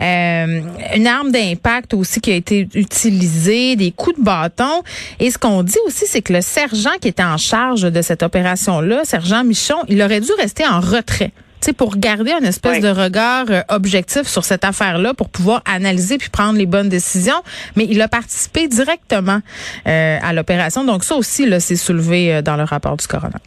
une 0.00 1.06
arme 1.06 1.30
d'impact 1.32 1.94
aussi 1.94 2.20
qui 2.20 2.30
a 2.32 2.34
été 2.34 2.68
utilisée, 2.74 3.76
des 3.76 3.90
coups 3.90 4.18
de 4.18 4.24
bâton. 4.24 4.82
Et 5.20 5.30
ce 5.30 5.38
qu'on 5.38 5.62
dit 5.62 5.78
aussi, 5.86 6.06
c'est 6.06 6.22
que 6.22 6.32
le 6.32 6.40
sergent 6.40 6.90
qui 7.00 7.08
était 7.08 7.22
en 7.22 7.36
charge 7.36 7.82
de 7.82 8.02
cette 8.02 8.22
opération-là, 8.22 9.04
sergent 9.04 9.44
Michon, 9.44 9.76
il 9.88 10.02
aurait 10.02 10.20
dû 10.20 10.32
rester 10.38 10.66
en 10.66 10.80
retrait. 10.80 11.32
Sais, 11.66 11.72
pour 11.72 11.96
garder 11.96 12.30
un 12.30 12.44
espèce 12.44 12.80
de 12.80 12.86
regard 12.86 13.46
euh, 13.50 13.60
objectif 13.70 14.28
sur 14.28 14.44
cette 14.44 14.64
affaire-là, 14.64 15.14
pour 15.14 15.28
pouvoir 15.28 15.62
analyser 15.64 16.16
puis 16.16 16.28
prendre 16.28 16.56
les 16.56 16.64
bonnes 16.64 16.88
décisions. 16.88 17.42
Mais 17.74 17.88
il 17.90 18.00
a 18.02 18.06
participé 18.06 18.68
directement 18.68 19.40
euh, 19.88 20.18
à 20.22 20.32
l'opération. 20.32 20.84
Donc 20.84 21.02
ça 21.02 21.16
aussi, 21.16 21.44
là, 21.44 21.58
c'est 21.58 21.74
soulevé 21.74 22.34
euh, 22.34 22.40
dans 22.40 22.54
le 22.54 22.62
rapport 22.62 22.96
du 22.96 23.04
coroner. 23.08 23.40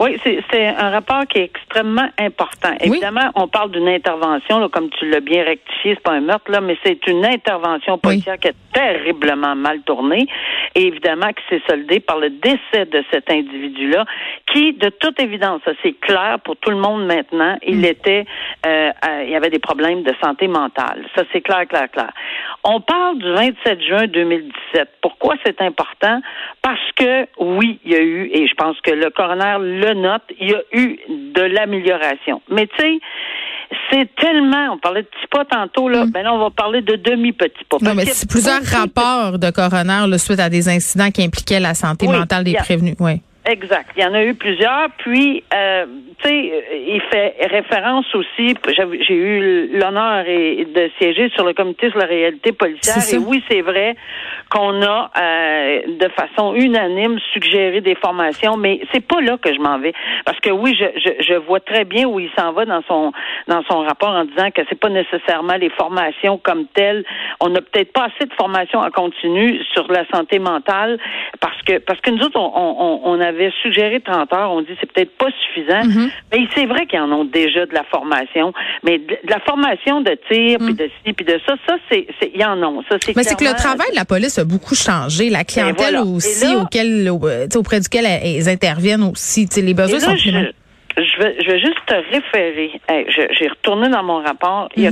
Oui, 0.00 0.18
c'est 0.24 0.66
un 0.66 0.88
rapport 0.88 1.26
qui 1.28 1.40
est 1.40 1.44
extrêmement 1.44 2.08
important. 2.18 2.70
Oui. 2.80 2.88
Évidemment, 2.88 3.30
on 3.34 3.48
parle 3.48 3.70
d'une 3.70 3.86
intervention, 3.86 4.58
là, 4.58 4.70
comme 4.70 4.88
tu 4.88 5.06
l'as 5.10 5.20
bien 5.20 5.44
rectifié, 5.44 5.94
c'est 5.94 6.02
pas 6.02 6.12
un 6.12 6.22
meurtre, 6.22 6.50
là, 6.50 6.62
mais 6.62 6.78
c'est 6.82 7.06
une 7.06 7.26
intervention 7.26 7.98
policière 7.98 8.38
qui 8.38 8.48
a 8.48 8.52
terriblement 8.72 9.54
mal 9.54 9.82
tourné. 9.82 10.26
Et 10.74 10.86
évidemment, 10.86 11.28
qui 11.28 11.42
s'est 11.50 11.62
soldée 11.68 12.00
par 12.00 12.18
le 12.18 12.30
décès 12.30 12.86
de 12.86 13.04
cet 13.10 13.30
individu-là, 13.30 14.06
qui, 14.50 14.72
de 14.72 14.88
toute 14.88 15.20
évidence, 15.20 15.60
ça, 15.66 15.72
c'est 15.82 15.92
clair 16.00 16.38
pour 16.44 16.56
tout 16.56 16.70
le 16.70 16.78
monde 16.78 17.04
maintenant, 17.04 17.58
il 17.62 17.84
était, 17.84 18.24
euh, 18.64 18.90
euh, 19.06 19.22
il 19.24 19.30
y 19.30 19.36
avait 19.36 19.50
des 19.50 19.58
problèmes 19.58 20.02
de 20.02 20.14
santé 20.22 20.48
mentale. 20.48 21.04
Ça, 21.14 21.24
c'est 21.30 21.42
clair, 21.42 21.66
clair, 21.68 21.90
clair. 21.90 22.10
On 22.64 22.80
parle 22.80 23.18
du 23.18 23.30
27 23.32 23.82
juin 23.82 24.06
2017. 24.06 24.88
Pourquoi 25.02 25.34
c'est 25.44 25.60
important? 25.60 26.20
Parce 26.62 26.92
que, 26.96 27.26
oui, 27.38 27.78
il 27.84 27.92
y 27.92 27.96
a 27.96 28.02
eu, 28.02 28.30
et 28.32 28.46
je 28.46 28.54
pense 28.54 28.80
que 28.80 28.92
le 28.92 29.10
coroner 29.10 29.56
le 29.60 29.89
note, 29.94 30.22
il 30.40 30.50
y 30.50 30.54
a 30.54 30.62
eu 30.72 30.98
de 31.34 31.42
l'amélioration. 31.42 32.42
Mais 32.50 32.66
tu 32.66 32.76
sais, 32.78 32.98
c'est 33.90 34.14
tellement, 34.16 34.72
on 34.74 34.78
parlait 34.78 35.02
de 35.02 35.06
petits 35.06 35.26
pas 35.30 35.44
tantôt, 35.44 35.88
là, 35.88 36.04
ben 36.06 36.22
là, 36.22 36.34
on 36.34 36.38
va 36.38 36.50
parler 36.50 36.82
de 36.82 36.96
demi-petits 36.96 37.64
pas. 37.68 37.76
Mm. 37.80 37.84
Non, 37.84 37.94
mais 37.94 38.04
c'est 38.06 38.28
plusieurs 38.28 38.62
rapports 38.64 39.38
de 39.38 39.50
coroner 39.50 40.06
là, 40.08 40.18
suite 40.18 40.40
à 40.40 40.48
des 40.48 40.68
incidents 40.68 41.10
qui 41.10 41.22
impliquaient 41.22 41.60
la 41.60 41.74
santé 41.74 42.06
Oui, 42.06 42.16
mentale 42.16 42.44
des 42.44 42.56
a- 42.56 42.62
prévenus. 42.62 42.96
Oui. 42.98 43.20
Exact. 43.46 43.90
Il 43.96 44.02
y 44.02 44.06
en 44.06 44.12
a 44.12 44.22
eu 44.22 44.34
plusieurs. 44.34 44.90
Puis, 44.98 45.42
euh, 45.54 45.86
tu 46.22 46.28
sais, 46.28 46.64
il 46.86 47.00
fait 47.10 47.34
référence 47.48 48.04
aussi. 48.14 48.54
J'ai 48.68 49.14
eu 49.14 49.78
l'honneur 49.78 50.24
de 50.24 50.90
siéger 50.98 51.30
sur 51.30 51.46
le 51.46 51.54
comité 51.54 51.88
sur 51.88 51.98
la 51.98 52.06
réalité 52.06 52.52
policière. 52.52 52.96
Et 53.10 53.16
oui, 53.16 53.42
c'est 53.50 53.62
vrai 53.62 53.96
qu'on 54.50 54.82
a, 54.82 55.10
euh, 55.16 55.80
de 55.86 56.08
façon 56.10 56.54
unanime, 56.54 57.18
suggéré 57.32 57.80
des 57.80 57.94
formations, 57.94 58.58
mais 58.58 58.80
c'est 58.92 59.06
pas 59.06 59.22
là 59.22 59.38
que 59.38 59.54
je 59.54 59.60
m'en 59.60 59.78
vais. 59.78 59.94
Parce 60.26 60.38
que 60.40 60.50
oui, 60.50 60.76
je, 60.78 61.00
je, 61.00 61.24
je 61.24 61.34
vois 61.34 61.60
très 61.60 61.86
bien 61.86 62.06
où 62.06 62.20
il 62.20 62.30
s'en 62.38 62.52
va 62.52 62.66
dans 62.66 62.82
son 62.88 63.12
dans 63.48 63.62
son 63.70 63.80
rapport 63.80 64.10
en 64.10 64.24
disant 64.24 64.50
que 64.50 64.62
c'est 64.68 64.78
pas 64.78 64.90
nécessairement 64.90 65.54
les 65.54 65.70
formations 65.70 66.38
comme 66.38 66.66
telles. 66.74 67.04
On 67.40 67.48
n'a 67.48 67.62
peut-être 67.62 67.92
pas 67.92 68.04
assez 68.14 68.26
de 68.26 68.34
formations 68.34 68.80
en 68.80 68.90
continu 68.90 69.64
sur 69.72 69.90
la 69.90 70.04
santé 70.08 70.38
mentale 70.38 70.98
parce 71.40 71.60
que 71.62 71.78
parce 71.78 72.00
que 72.00 72.10
nous 72.10 72.22
autres, 72.22 72.38
on, 72.38 72.52
on, 72.54 73.00
on 73.04 73.29
avait 73.30 73.52
suggéré 73.62 74.00
30 74.00 74.32
heures, 74.32 74.50
on 74.52 74.62
dit 74.62 74.72
c'est 74.80 74.90
peut-être 74.92 75.16
pas 75.16 75.28
suffisant. 75.46 75.82
Mm-hmm. 75.82 76.10
Mais 76.32 76.38
c'est 76.54 76.66
vrai 76.66 76.86
qu'ils 76.86 77.00
en 77.00 77.10
ont 77.10 77.24
déjà 77.24 77.66
de 77.66 77.74
la 77.74 77.84
formation, 77.84 78.52
mais 78.82 78.98
de, 78.98 79.16
la 79.28 79.40
formation 79.40 80.00
de 80.00 80.16
tir, 80.30 80.58
puis 80.58 80.72
mm. 80.72 80.76
de 80.76 80.90
ci, 81.04 81.12
puis 81.12 81.24
de 81.24 81.40
ça, 81.46 81.54
ça, 81.66 81.76
c'est, 81.90 82.06
ils 82.34 82.44
en 82.44 82.62
ont. 82.62 82.82
Ça, 82.88 82.96
c'est 83.02 83.16
mais 83.16 83.22
c'est 83.22 83.38
que 83.38 83.44
le 83.44 83.56
travail 83.56 83.90
de 83.90 83.96
la 83.96 84.04
police 84.04 84.38
a 84.38 84.44
beaucoup 84.44 84.74
changé. 84.74 85.30
La 85.30 85.44
clientèle 85.44 85.96
aussi, 85.98 86.54
auquel, 86.54 87.10
auprès 87.10 87.80
duquel 87.80 88.06
elles, 88.06 88.48
interviennent 88.48 89.04
aussi. 89.04 89.48
Les 89.56 89.74
besoins 89.74 90.00
sont 90.00 90.16
plus 90.16 90.52
je 91.04 91.22
vais, 91.22 91.36
je 91.40 91.50
vais 91.50 91.58
juste 91.58 91.78
te 91.86 91.94
référer. 91.94 92.80
J'ai 93.08 93.48
retourné 93.48 93.88
dans 93.88 94.02
mon 94.02 94.22
rapport. 94.22 94.68
Il 94.76 94.82
y 94.82 94.86
a 94.86 94.90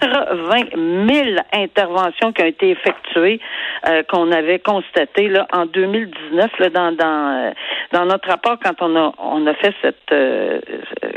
80 0.00 0.76
mhm. 0.76 1.10
000 1.10 1.28
interventions 1.52 2.32
qui 2.32 2.42
ont 2.42 2.46
été 2.46 2.70
effectuées, 2.70 3.40
euh, 3.88 4.02
qu'on 4.04 4.30
avait 4.32 4.58
constatées 4.58 5.28
là, 5.28 5.46
en 5.52 5.66
2019 5.66 6.50
là, 6.58 6.68
dans, 6.70 6.92
dans, 6.92 7.46
euh, 7.46 7.50
dans 7.92 8.06
notre 8.06 8.28
rapport 8.28 8.58
quand 8.62 8.80
on 8.80 8.96
a, 8.96 9.12
on 9.18 9.46
a 9.46 9.54
fait 9.54 9.74
cette, 9.82 10.12
euh, 10.12 10.60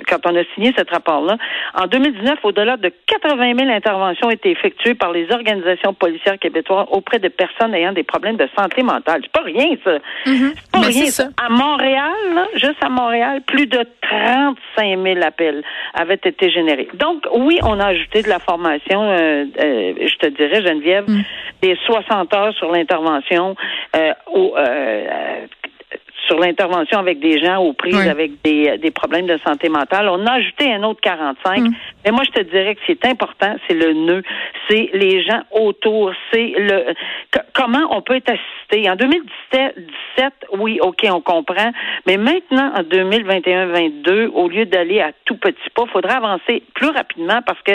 quand 0.07 0.19
on 0.25 0.35
a 0.35 0.43
signé 0.55 0.73
ce 0.77 0.83
rapport-là. 0.89 1.38
En 1.75 1.88
2019, 1.88 2.39
au-delà 2.43 2.77
de 2.77 2.91
80 3.07 3.53
000 3.57 3.69
interventions 3.69 4.27
ont 4.27 4.31
été 4.31 4.51
effectuées 4.51 4.95
par 4.95 5.12
les 5.12 5.31
organisations 5.31 5.93
policières 5.93 6.39
québécoises 6.39 6.88
auprès 6.91 7.19
de 7.19 7.27
personnes 7.27 7.73
ayant 7.73 7.93
des 7.93 8.03
problèmes 8.03 8.38
de 8.38 8.47
santé 8.57 8.83
mentale. 8.83 9.21
C'est 9.23 9.31
pas 9.31 9.41
rien, 9.45 9.75
ça. 9.83 9.93
Mhm. 10.25 10.53
C'est 10.55 10.71
pas 10.71 10.88
rien, 10.88 11.05
ça. 11.07 11.23
À 11.43 11.50
Montréal, 11.50 12.12
là, 12.35 12.47
juste 12.55 12.83
à 12.83 12.89
Montréal, 12.89 13.41
plus 13.45 13.67
de 13.67 13.83
35 14.34 15.04
000 15.04 15.22
appels 15.22 15.63
avaient 15.94 16.20
été 16.24 16.50
générés. 16.50 16.88
Donc, 16.96 17.28
oui, 17.36 17.60
on 17.63 17.80
a 17.80 17.88
ajouté 17.88 18.24
de 18.24 18.30
la 18.30 18.40
formation, 18.40 19.04
euh, 19.04 19.46
euh, 19.60 19.94
je 20.00 20.16
te 20.18 20.28
dirais, 20.28 20.62
Geneviève, 20.62 21.06
mm. 21.08 21.22
des 21.62 21.78
60 21.86 22.34
heures 22.34 22.54
sur 22.56 22.72
l'intervention 22.72 23.56
euh, 23.96 24.13
au 24.34 24.56
sur 26.27 26.39
l'intervention 26.39 27.00
avec 27.00 27.20
des 27.20 27.39
gens 27.39 27.58
aux 27.58 27.74
prises 27.74 28.08
avec 28.08 28.42
des, 28.44 28.77
des 28.77 28.92
problèmes 28.92 29.27
de 29.27 29.38
santé 29.46 29.70
mentale. 29.70 30.08
On 30.10 30.25
a 30.25 30.34
ajouté 30.34 30.72
un 30.72 30.84
autre 30.84 31.01
45. 31.01 31.60
Mm. 31.60 31.72
Mais 32.06 32.12
moi, 32.12 32.24
je 32.25 32.32
te 32.32 32.42
dirais 32.50 32.75
que 32.75 32.82
c'est 32.88 33.06
important, 33.06 33.56
c'est 33.68 33.74
le 33.74 33.94
nœud, 33.94 34.24
c'est 34.70 34.89
les 34.94 35.24
gens 35.24 35.42
autour, 35.51 36.13
c'est 36.32 36.53
le 36.58 36.94
comment 37.53 37.88
on 37.92 38.01
peut 38.01 38.15
être 38.15 38.30
assisté. 38.32 38.89
En 38.89 38.96
2017, 38.96 40.34
oui, 40.58 40.80
OK, 40.82 41.06
on 41.10 41.22
comprend. 41.22 41.72
Mais 42.06 42.18
maintenant, 42.18 42.72
en 42.75 42.82
2021-22, 42.84 44.27
au 44.27 44.48
lieu 44.48 44.65
d'aller 44.65 45.01
à 45.01 45.12
tout 45.25 45.38
petit 45.38 45.70
pas, 45.75 45.84
il 45.86 45.92
faudra 45.92 46.18
avancer 46.18 46.63
plus 46.74 46.89
rapidement 46.89 47.42
parce 47.46 47.62
que 47.63 47.74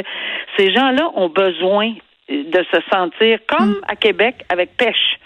ces 0.57 0.73
gens-là 0.73 1.11
ont 1.14 1.28
besoin 1.28 1.93
de 2.28 2.64
se 2.73 2.81
sentir 2.93 3.38
comme 3.47 3.71
mm. 3.71 3.81
à 3.88 3.97
Québec 3.97 4.45
avec 4.50 4.76
pêche. 4.76 5.17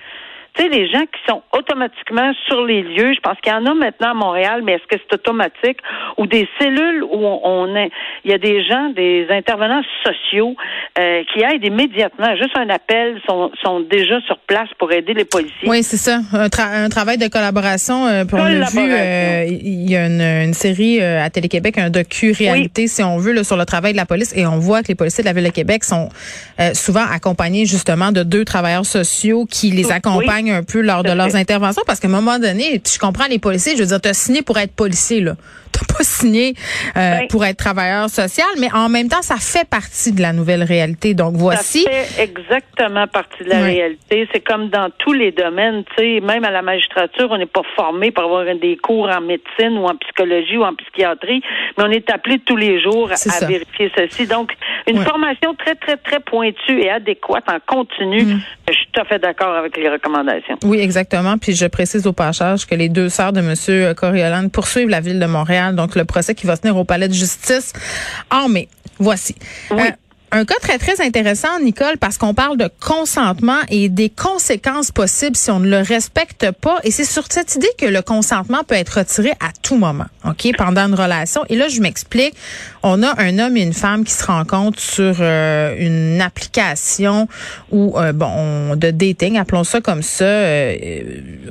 Tu 0.54 0.62
sais, 0.62 0.68
les 0.68 0.86
gens 0.90 1.00
qui 1.00 1.18
sont 1.26 1.42
automatiquement 1.52 2.32
sur 2.46 2.64
les 2.66 2.82
lieux, 2.82 3.14
je 3.14 3.20
pense 3.20 3.38
qu'il 3.42 3.52
y 3.52 3.56
en 3.56 3.64
a 3.64 3.72
maintenant 3.72 4.10
à 4.10 4.14
Montréal, 4.14 4.60
mais 4.62 4.72
est-ce 4.72 4.86
que 4.86 5.00
c'est 5.02 5.14
automatique? 5.14 5.78
Ou 6.18 6.26
des 6.26 6.46
cellules 6.60 7.02
où 7.04 7.16
on, 7.16 7.74
est, 7.74 7.90
il 8.24 8.30
y 8.32 8.34
a 8.34 8.38
des 8.38 8.62
gens, 8.62 8.90
des 8.90 9.26
intervenants 9.30 9.80
sociaux 10.04 10.54
euh, 10.98 11.22
qui 11.32 11.42
aident 11.42 11.64
immédiatement, 11.64 12.36
juste 12.36 12.56
un 12.56 12.68
appel, 12.68 13.18
sont, 13.26 13.50
sont 13.62 13.80
déjà 13.80 14.20
sur 14.26 14.38
place 14.40 14.68
pour 14.78 14.92
aider 14.92 15.14
les 15.14 15.24
policiers. 15.24 15.68
Oui, 15.68 15.82
c'est 15.82 15.96
ça, 15.96 16.20
un, 16.34 16.48
un, 16.84 16.88
travail 16.90 17.16
de 17.16 17.28
collaboration. 17.28 18.06
Euh, 18.06 18.24
on 18.32 18.44
l'a 18.44 18.68
vu, 18.68 18.78
euh, 18.78 19.46
il 19.48 19.90
y 19.90 19.96
a 19.96 20.06
une, 20.06 20.20
une 20.20 20.54
série 20.54 21.00
euh, 21.00 21.24
à 21.24 21.30
Télé-Québec, 21.30 21.78
un 21.78 21.88
docu-réalité, 21.88 22.88
si 22.88 23.02
on 23.02 23.16
veut, 23.16 23.32
là, 23.32 23.42
sur 23.42 23.56
le 23.56 23.64
travail 23.64 23.92
de 23.92 23.96
la 23.96 24.06
police, 24.06 24.36
et 24.36 24.46
on 24.46 24.58
voit 24.58 24.82
que 24.82 24.88
les 24.88 24.96
policiers 24.96 25.24
de 25.24 25.28
la 25.28 25.32
ville 25.32 25.44
de 25.44 25.50
Québec 25.50 25.84
sont 25.84 26.10
souvent 26.74 27.04
accompagnés 27.10 27.64
justement 27.64 28.12
de 28.12 28.22
deux 28.22 28.44
travailleurs 28.44 28.86
sociaux 28.86 29.46
qui 29.46 29.70
les 29.70 29.90
accompagnent 29.90 30.41
un 30.50 30.62
peu 30.62 30.80
lors 30.80 31.02
de 31.02 31.12
leurs 31.12 31.36
interventions 31.36 31.82
parce 31.86 32.00
qu'à 32.00 32.08
un 32.08 32.10
moment 32.10 32.38
donné, 32.38 32.80
je 32.84 32.98
comprends 32.98 33.26
les 33.26 33.38
policiers, 33.38 33.76
je 33.76 33.82
veux 33.82 33.88
dire, 33.88 34.00
tu 34.00 34.08
as 34.08 34.14
signé 34.14 34.42
pour 34.42 34.58
être 34.58 34.72
policier, 34.74 35.20
là. 35.20 35.36
T'as 35.72 35.86
pas 35.86 36.04
signé 36.04 36.54
euh, 36.96 37.20
pour 37.30 37.44
être 37.44 37.56
travailleur 37.56 38.10
social, 38.10 38.46
mais 38.60 38.68
en 38.74 38.90
même 38.90 39.08
temps, 39.08 39.22
ça 39.22 39.36
fait 39.36 39.66
partie 39.68 40.12
de 40.12 40.20
la 40.20 40.32
nouvelle 40.34 40.62
réalité. 40.62 41.14
Donc 41.14 41.34
voici. 41.34 41.84
Ça 41.84 41.90
fait 41.90 42.22
exactement 42.22 43.06
partie 43.06 43.42
de 43.44 43.48
la 43.48 43.62
réalité. 43.62 44.28
C'est 44.32 44.40
comme 44.40 44.68
dans 44.68 44.90
tous 44.98 45.14
les 45.14 45.32
domaines, 45.32 45.84
tu 45.96 46.02
sais, 46.02 46.20
même 46.20 46.44
à 46.44 46.50
la 46.50 46.60
magistrature, 46.60 47.28
on 47.30 47.38
n'est 47.38 47.46
pas 47.46 47.62
formé 47.74 48.10
pour 48.10 48.24
avoir 48.24 48.44
des 48.44 48.76
cours 48.76 49.08
en 49.08 49.22
médecine 49.22 49.78
ou 49.78 49.86
en 49.86 49.96
psychologie 49.96 50.58
ou 50.58 50.64
en 50.64 50.74
psychiatrie, 50.74 51.42
mais 51.78 51.84
on 51.84 51.90
est 51.90 52.10
appelé 52.10 52.38
tous 52.40 52.56
les 52.56 52.82
jours 52.82 53.10
à 53.10 53.46
vérifier 53.46 53.90
ceci. 53.96 54.26
Donc, 54.26 54.52
une 54.86 55.02
formation 55.02 55.54
très, 55.54 55.74
très, 55.74 55.96
très 55.96 56.20
pointue 56.20 56.80
et 56.80 56.90
adéquate 56.90 57.44
en 57.48 57.58
continu. 57.66 58.24
Mm. 58.24 58.40
Je 58.68 58.74
suis 58.74 58.88
tout 58.92 59.00
à 59.00 59.04
fait 59.04 59.18
d'accord 59.18 59.54
avec 59.54 59.76
les 59.76 59.88
recommandations. 59.88 60.31
Oui, 60.64 60.78
exactement. 60.78 61.38
Puis 61.38 61.54
je 61.54 61.66
précise 61.66 62.06
au 62.06 62.12
passage 62.12 62.66
que 62.66 62.74
les 62.74 62.88
deux 62.88 63.08
sœurs 63.08 63.32
de 63.32 63.40
M. 63.40 63.94
Coriolan 63.94 64.48
poursuivent 64.48 64.88
la 64.88 65.00
ville 65.00 65.18
de 65.18 65.26
Montréal. 65.26 65.74
Donc 65.74 65.94
le 65.94 66.04
procès 66.04 66.34
qui 66.34 66.46
va 66.46 66.56
se 66.56 66.62
tenir 66.62 66.76
au 66.76 66.84
palais 66.84 67.08
de 67.08 67.14
justice 67.14 67.72
en 68.30 68.48
mai. 68.48 68.68
Voici. 68.98 69.34
Euh, 69.72 69.76
un 70.32 70.46
cas 70.46 70.54
très, 70.62 70.78
très 70.78 71.04
intéressant, 71.04 71.60
Nicole, 71.60 71.98
parce 71.98 72.16
qu'on 72.16 72.32
parle 72.32 72.56
de 72.56 72.68
consentement 72.80 73.58
et 73.68 73.90
des 73.90 74.08
conséquences 74.08 74.90
possibles 74.90 75.36
si 75.36 75.50
on 75.50 75.60
ne 75.60 75.68
le 75.68 75.80
respecte 75.80 76.50
pas. 76.52 76.78
Et 76.84 76.90
c'est 76.90 77.04
sur 77.04 77.24
cette 77.28 77.54
idée 77.54 77.68
que 77.78 77.84
le 77.84 78.00
consentement 78.00 78.64
peut 78.64 78.74
être 78.74 78.98
retiré 78.98 79.32
à 79.40 79.50
tout 79.62 79.76
moment, 79.76 80.06
OK, 80.24 80.48
pendant 80.56 80.88
une 80.88 80.94
relation. 80.94 81.44
Et 81.50 81.56
là, 81.56 81.68
je 81.68 81.80
m'explique. 81.80 82.34
On 82.82 83.02
a 83.02 83.20
un 83.20 83.38
homme 83.38 83.58
et 83.58 83.62
une 83.62 83.74
femme 83.74 84.04
qui 84.04 84.12
se 84.12 84.24
rencontrent 84.24 84.80
sur 84.80 85.16
euh, 85.20 85.76
une 85.78 86.20
application 86.22 87.28
ou, 87.70 87.98
euh, 87.98 88.12
bon, 88.12 88.74
de 88.74 88.90
dating, 88.90 89.38
appelons 89.38 89.64
ça 89.64 89.82
comme 89.82 90.02
ça, 90.02 90.24
euh, 90.24 90.74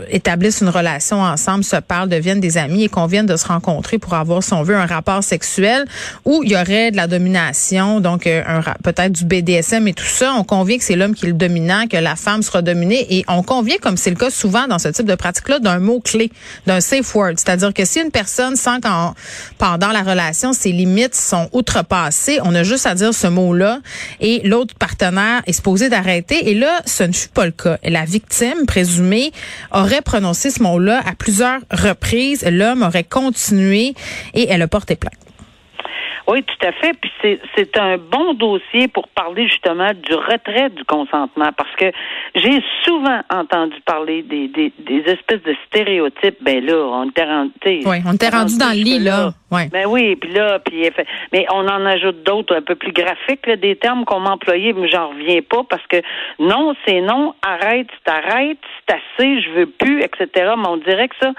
établissent 0.09 0.61
une 0.61 0.69
relation 0.69 1.21
ensemble, 1.21 1.63
se 1.63 1.75
parlent, 1.77 2.09
deviennent 2.09 2.41
des 2.41 2.57
amis 2.57 2.83
et 2.83 2.89
conviennent 2.89 3.27
de 3.27 3.37
se 3.37 3.47
rencontrer 3.47 3.99
pour 3.99 4.15
avoir, 4.15 4.41
si 4.41 4.53
on 4.53 4.63
veut, 4.63 4.75
un 4.75 4.87
rapport 4.87 5.23
sexuel 5.23 5.85
où 6.25 6.41
il 6.43 6.51
y 6.51 6.55
aurait 6.55 6.89
de 6.89 6.97
la 6.97 7.05
domination, 7.05 7.99
donc 7.99 8.25
un 8.25 8.59
peut-être 8.83 9.11
du 9.11 9.25
BDSM 9.25 9.87
et 9.87 9.93
tout 9.93 10.03
ça, 10.03 10.33
on 10.37 10.43
convient 10.43 10.77
que 10.77 10.83
c'est 10.83 10.95
l'homme 10.95 11.15
qui 11.15 11.25
est 11.25 11.29
le 11.29 11.33
dominant, 11.33 11.87
que 11.87 11.97
la 11.97 12.15
femme 12.15 12.41
sera 12.41 12.61
dominée 12.61 13.05
et 13.09 13.25
on 13.27 13.43
convient, 13.43 13.77
comme 13.81 13.97
c'est 13.97 14.09
le 14.09 14.15
cas 14.15 14.29
souvent 14.29 14.67
dans 14.67 14.79
ce 14.79 14.87
type 14.89 15.05
de 15.05 15.15
pratique-là, 15.15 15.59
d'un 15.59 15.79
mot-clé, 15.79 16.31
d'un 16.67 16.81
safe 16.81 17.15
word. 17.15 17.33
C'est-à-dire 17.37 17.73
que 17.73 17.85
si 17.85 17.99
une 17.99 18.11
personne 18.11 18.55
sent 18.55 18.81
qu'en 18.81 19.13
pendant 19.57 19.89
la 19.89 20.01
relation, 20.01 20.53
ses 20.53 20.71
limites 20.71 21.15
sont 21.15 21.49
outrepassées, 21.53 22.39
on 22.43 22.53
a 22.55 22.63
juste 22.63 22.85
à 22.85 22.95
dire 22.95 23.13
ce 23.13 23.27
mot-là 23.27 23.79
et 24.19 24.41
l'autre 24.47 24.75
partenaire 24.75 25.41
est 25.45 25.53
supposé 25.53 25.89
d'arrêter. 25.89 26.49
Et 26.49 26.55
là, 26.55 26.81
ce 26.85 27.03
ne 27.03 27.13
fut 27.13 27.29
pas 27.29 27.45
le 27.45 27.51
cas. 27.51 27.77
La 27.83 28.05
victime 28.05 28.65
présumée 28.67 29.31
aurait 29.71 30.01
prononcé 30.01 30.49
ce 30.49 30.61
mot-là 30.63 31.01
à 31.05 31.13
plusieurs 31.15 31.59
reprises. 31.71 32.43
L'homme 32.45 32.83
aurait 32.83 33.03
continué 33.03 33.93
et 34.33 34.47
elle 34.49 34.61
a 34.61 34.67
porté 34.67 34.95
plainte. 34.95 35.30
Oui, 36.27 36.43
tout 36.43 36.67
à 36.67 36.71
fait. 36.71 36.93
Puis 36.93 37.39
c'est 37.55 37.77
un 37.77 37.97
bon 37.97 38.33
dossier 38.33 38.87
pour 38.87 39.07
parler 39.09 39.47
justement 39.47 39.91
du 39.93 40.13
retrait 40.13 40.69
du 40.69 40.83
consentement 40.85 41.51
parce 41.57 41.75
que 41.77 41.91
j'ai 42.35 42.63
souvent 42.83 43.21
entendu 43.29 43.75
parler 43.85 44.23
des, 44.23 44.47
des, 44.47 44.73
des, 44.79 45.03
espèces 45.11 45.43
de 45.43 45.55
stéréotypes. 45.67 46.37
Ben 46.41 46.63
là, 46.65 46.75
on 46.75 47.09
était 47.09 47.25
rendu. 47.25 47.51
Oui, 47.65 47.97
on 48.05 48.13
était 48.13 48.29
rendu 48.29 48.57
dans 48.57 48.69
le 48.69 48.83
lit, 48.83 48.99
là. 48.99 49.33
Ben 49.71 49.85
oui, 49.85 50.15
puis 50.15 50.31
là, 50.31 50.59
puis 50.59 50.89
mais 51.33 51.45
on 51.51 51.67
en 51.67 51.85
ajoute 51.85 52.23
d'autres 52.23 52.55
un 52.55 52.61
peu 52.61 52.75
plus 52.75 52.93
graphiques, 52.93 53.45
là, 53.47 53.57
des 53.57 53.75
termes 53.75 54.05
qu'on 54.05 54.21
m'a 54.21 54.31
employés, 54.31 54.71
mais 54.73 54.87
j'en 54.87 55.09
reviens 55.09 55.41
pas 55.41 55.63
parce 55.69 55.85
que 55.87 55.97
non, 56.39 56.73
c'est 56.85 57.01
non, 57.01 57.35
arrête, 57.41 57.87
c'est 58.05 58.11
arrête, 58.11 58.57
c'est 58.87 58.95
assez, 58.95 59.41
je 59.41 59.49
veux 59.51 59.65
plus, 59.65 60.01
etc. 60.01 60.53
Mais 60.57 60.67
on 60.67 60.77
dirait 60.77 61.09
que 61.09 61.15
ça, 61.21 61.33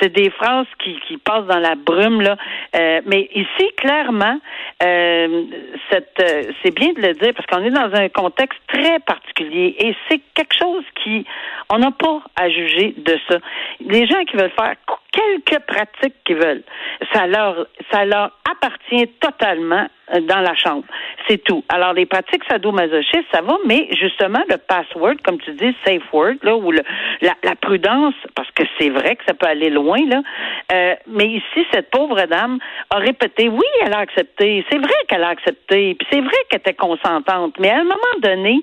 c'est 0.00 0.12
des 0.12 0.30
phrases 0.30 0.66
qui, 0.82 0.98
qui 1.06 1.18
passent 1.18 1.46
dans 1.46 1.60
la 1.60 1.76
brume, 1.76 2.20
là. 2.20 2.36
Euh, 2.76 3.00
mais 3.06 3.28
ici, 3.34 3.70
clairement, 3.76 4.38
euh, 4.82 5.42
cette, 5.90 6.18
euh, 6.20 6.52
c'est 6.62 6.74
bien 6.74 6.92
de 6.92 7.00
le 7.00 7.14
dire 7.14 7.32
parce 7.34 7.46
qu'on 7.46 7.64
est 7.64 7.70
dans 7.70 7.94
un 7.94 8.08
contexte 8.08 8.58
très 8.66 8.98
particulier 9.00 9.76
et 9.78 9.94
c'est 10.08 10.20
quelque 10.34 10.56
chose 10.58 10.84
qui, 11.02 11.24
on 11.70 11.78
n'a 11.78 11.92
pas 11.92 12.22
à 12.36 12.48
juger 12.48 12.94
de 12.96 13.16
ça. 13.28 13.38
Les 13.80 14.06
gens 14.06 14.24
qui 14.24 14.36
veulent 14.36 14.52
faire 14.58 14.74
quelques 15.12 15.62
pratiques 15.66 16.16
qu'ils 16.24 16.36
veulent. 16.36 16.62
Ça 17.12 17.26
leur, 17.26 17.66
ça 17.90 18.04
leur 18.04 18.32
appartient 18.50 19.06
totalement 19.20 19.86
euh, 20.14 20.20
dans 20.20 20.40
la 20.40 20.54
chambre. 20.54 20.84
C'est 21.28 21.42
tout. 21.44 21.64
Alors, 21.68 21.92
les 21.92 22.06
pratiques 22.06 22.42
sadomasochistes, 22.48 23.28
ça 23.32 23.42
va, 23.42 23.56
mais 23.66 23.88
justement, 23.92 24.42
le 24.48 24.56
password, 24.56 25.16
comme 25.24 25.38
tu 25.40 25.52
dis, 25.52 25.76
safe 25.84 26.02
word, 26.12 26.34
là, 26.42 26.56
ou 26.56 26.72
le, 26.72 26.82
la, 27.20 27.34
la 27.44 27.54
prudence, 27.54 28.14
parce 28.34 28.50
que 28.52 28.64
c'est 28.78 28.90
vrai 28.90 29.16
que 29.16 29.24
ça 29.26 29.34
peut 29.34 29.46
aller 29.46 29.70
loin, 29.70 29.98
là. 30.08 30.22
Euh, 30.72 30.94
mais 31.06 31.26
ici, 31.26 31.66
cette 31.72 31.90
pauvre 31.90 32.20
dame 32.26 32.58
a 32.90 32.96
répété, 32.96 33.48
oui, 33.48 33.66
elle 33.84 33.92
a 33.92 33.98
accepté. 33.98 34.64
C'est 34.70 34.78
vrai 34.78 34.94
qu'elle 35.08 35.24
a 35.24 35.28
accepté. 35.28 35.94
Puis 35.94 36.08
c'est 36.10 36.20
vrai 36.20 36.36
qu'elle 36.48 36.60
était 36.60 36.74
consentante. 36.74 37.54
Mais 37.58 37.70
à 37.70 37.80
un 37.80 37.84
moment 37.84 38.16
donné, 38.20 38.62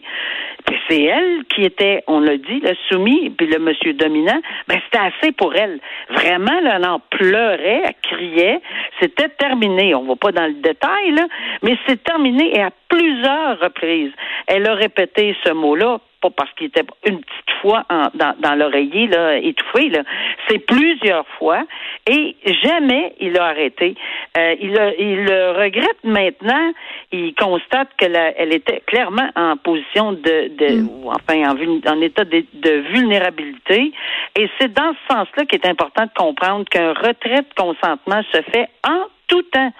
c'est 0.89 1.03
elle 1.03 1.44
qui 1.53 1.63
était, 1.63 2.03
on 2.08 2.20
l'a 2.20 2.38
dit, 2.38 2.60
le 2.62 2.74
soumis, 2.89 3.29
puis 3.29 3.48
le 3.48 3.60
monsieur 3.60 3.94
dominant, 3.94 4.41
ben 4.68 4.79
c'était 4.86 5.03
assez 5.03 5.32
pour 5.32 5.56
elle. 5.56 5.79
Vraiment, 6.10 6.38
là, 6.46 6.75
elle 6.75 6.86
en 6.86 7.00
pleurait, 7.00 7.84
elle 7.86 7.93
criait. 8.01 8.62
C'était 9.00 9.29
terminé. 9.29 9.96
On 9.96 10.03
va 10.03 10.15
pas 10.15 10.31
dans 10.31 10.48
le 10.48 10.62
détail, 10.62 11.12
là, 11.12 11.27
mais 11.62 11.77
c'est 11.88 12.03
terminé 12.03 12.58
et 12.58 12.62
à 12.62 12.72
plusieurs 12.88 13.60
reprises, 13.60 14.12
elle 14.48 14.67
a 14.67 14.74
répété 14.74 15.36
ce 15.46 15.51
mot-là 15.51 16.00
pas 16.22 16.30
parce 16.30 16.52
qu'il 16.54 16.68
était 16.68 16.86
une 17.06 17.20
petite 17.20 17.52
fois 17.62 17.86
dans, 17.90 18.36
dans 18.40 18.56
l'oreiller 18.56 19.08
là, 19.08 19.38
étouffé. 19.38 19.90
Là. 19.90 20.04
C'est 20.48 20.60
plusieurs 20.60 21.26
fois 21.38 21.64
et 22.08 22.36
jamais 22.64 23.14
il 23.20 23.38
a 23.38 23.46
arrêté. 23.46 23.96
Euh, 24.38 24.56
il, 24.60 24.72
il 25.00 25.26
le 25.26 25.52
regrette 25.52 26.04
maintenant. 26.04 26.72
Il 27.12 27.34
constate 27.36 27.90
qu'elle 27.98 28.16
elle 28.38 28.54
était 28.54 28.82
clairement 28.86 29.30
en 29.36 29.58
position 29.58 30.14
de, 30.14 30.50
de 30.56 30.82
mm. 30.82 30.90
enfin 31.08 31.50
en, 31.50 31.92
en 31.92 32.02
état 32.02 32.26
de, 32.26 32.46
de 32.54 32.72
vulnérabilité. 32.94 33.92
Et 34.38 34.50
c'est 34.60 34.74
dans 34.74 34.94
ce 34.94 35.14
sens-là 35.14 35.46
qu'il 35.46 35.60
est 35.60 35.68
important 35.68 36.06
de 36.06 36.12
comprendre 36.16 36.66
qu'un 36.70 36.94
retrait 36.94 37.42
de 37.42 37.54
consentement 37.56 38.22
se 38.32 38.42
fait 38.52 38.68
en 38.88 39.06
tout 39.30 39.44
temps. 39.44 39.72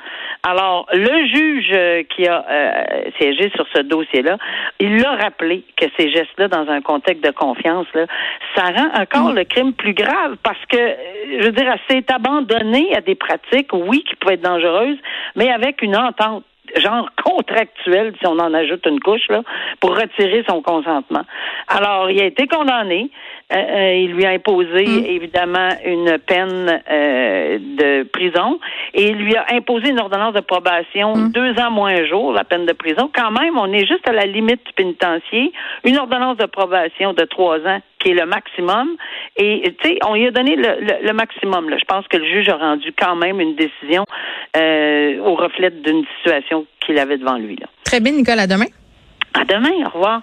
Alors, 0.44 0.88
le 0.94 1.26
juge 1.28 1.70
euh, 1.74 2.04
qui 2.04 2.26
a 2.26 2.46
euh, 2.50 2.84
siégé 3.18 3.52
sur 3.56 3.66
ce 3.76 3.82
dossier-là, 3.82 4.38
il 4.80 5.06
a 5.06 5.16
rappelé 5.16 5.66
que 5.76 5.86
ces 5.98 6.10
gestes-là, 6.10 6.48
dans 6.48 6.70
un 6.70 6.80
contexte 6.82 7.24
de 7.24 7.32
confiance, 7.32 7.88
là, 7.94 8.06
ça 8.56 8.64
rend 8.72 9.02
encore 9.02 9.34
mm. 9.34 9.36
le 9.36 9.44
crime 9.44 9.74
plus 9.74 9.94
grave 9.94 10.38
parce 10.42 10.64
que, 10.70 10.78
euh, 10.78 10.96
je 11.42 11.46
veux 11.46 11.52
dire, 11.52 11.70
elle 11.70 11.96
s'est 11.96 12.14
abandonnée 12.14 12.96
à 12.96 13.02
des 13.02 13.16
pratiques, 13.16 13.74
oui, 13.74 14.04
qui 14.08 14.16
pouvaient 14.16 14.36
être 14.36 14.42
dangereuses, 14.42 14.98
mais 15.36 15.52
avec 15.52 15.82
une 15.82 15.98
entente 15.98 16.46
genre 16.76 17.10
contractuel, 17.24 18.14
si 18.20 18.28
on 18.28 18.38
en 18.38 18.54
ajoute 18.54 18.86
une 18.86 19.00
couche, 19.00 19.28
là, 19.30 19.42
pour 19.80 19.98
retirer 19.98 20.44
son 20.48 20.62
consentement. 20.62 21.24
Alors, 21.68 22.10
il 22.12 22.22
a 22.22 22.26
été 22.26 22.48
condamné. 22.48 23.10
Euh, 23.52 23.56
euh, 23.56 23.96
il 23.96 24.12
lui 24.12 24.26
a 24.26 24.30
imposé 24.30 24.86
mm. 24.86 25.06
évidemment 25.06 25.70
une 25.84 26.20
peine 26.20 26.82
euh, 26.92 27.58
de 27.58 28.04
prison 28.04 28.60
et 28.94 29.08
il 29.08 29.16
lui 29.16 29.36
a 29.36 29.46
imposé 29.54 29.90
une 29.90 30.00
ordonnance 30.00 30.36
de 30.36 30.42
probation 30.42 31.16
mm. 31.16 31.32
deux 31.32 31.60
ans 31.60 31.72
moins 31.72 31.96
un 31.96 32.06
jour, 32.06 32.32
la 32.32 32.44
peine 32.44 32.68
de 32.68 32.74
prison. 32.74 33.10
Quand 33.12 33.32
même, 33.32 33.58
on 33.58 33.74
est 33.74 33.88
juste 33.88 34.08
à 34.08 34.12
la 34.12 34.28
limite 34.28 34.64
du 34.68 34.74
pénitencier. 34.74 35.52
Une 35.84 35.98
ordonnance 35.98 36.38
de 36.38 36.46
probation 36.46 37.14
de 37.14 37.24
trois 37.24 37.58
ans 37.62 37.80
qui 37.98 38.12
est 38.12 38.14
le 38.14 38.28
maximum. 38.28 38.96
Et 39.36 39.76
tu 39.82 39.90
sais, 39.90 40.00
on 40.06 40.14
lui 40.14 40.28
a 40.28 40.32
donné 40.32 40.56
le, 40.56 41.12
maximum. 41.14 41.70
Là. 41.70 41.78
Je 41.80 41.86
pense 41.86 42.08
que 42.08 42.18
le 42.18 42.26
juge 42.26 42.50
a 42.50 42.56
rendu 42.56 42.94
quand 42.94 43.16
même 43.16 43.42
une 43.42 43.56
décision 43.56 44.06
au 44.56 45.36
reflet 45.36 45.72
d'une 45.72 46.06
situation 46.18 46.66
qu'il 46.86 47.00
avait 47.00 47.18
devant 47.18 47.38
lui. 47.38 47.56
Là. 47.56 47.68
Très 47.84 48.00
bien, 48.00 48.12
Nicole. 48.12 48.40
À 48.40 48.48
demain. 48.48 48.68
À 49.34 49.44
demain. 49.44 49.86
Au 49.86 49.90
revoir. 49.90 50.22